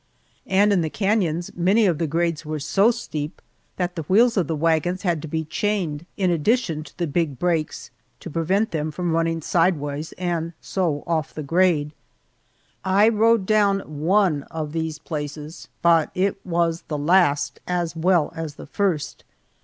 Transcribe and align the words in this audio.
And 0.47 0.73
in 0.73 0.81
the 0.81 0.89
canons 0.89 1.55
many 1.55 1.85
of 1.85 1.99
the 1.99 2.07
grades 2.07 2.43
were 2.43 2.57
so 2.59 2.89
steep 2.89 3.39
that 3.77 3.95
the 3.95 4.01
wheels 4.01 4.35
of 4.35 4.47
the 4.47 4.55
wagons 4.55 5.03
had 5.03 5.21
to 5.21 5.27
be 5.27 5.45
chained 5.45 6.07
in 6.17 6.31
addition 6.31 6.81
to 6.85 6.97
the 6.97 7.05
big 7.05 7.37
brakes 7.37 7.91
to 8.21 8.31
prevent 8.31 8.71
them 8.71 8.89
from 8.89 9.11
running 9.13 9.43
sideways, 9.43 10.11
and 10.13 10.53
so 10.59 11.03
off 11.05 11.35
the 11.35 11.43
grade. 11.43 11.93
I 12.83 13.09
rode 13.09 13.45
down 13.45 13.81
one 13.81 14.41
of 14.49 14.71
these 14.71 14.97
places, 14.97 15.67
but 15.83 16.09
it 16.15 16.43
was 16.43 16.81
the 16.87 16.97
last 16.97 17.59
as 17.67 17.95
well 17.95 18.33
as 18.35 18.55
the 18.55 18.65
first. 18.65 19.23